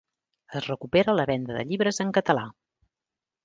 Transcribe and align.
Es 0.59 0.69
recupera 0.69 1.15
la 1.19 1.27
venda 1.31 1.59
de 1.59 1.67
llibres 1.73 2.03
en 2.07 2.17
català 2.21 2.49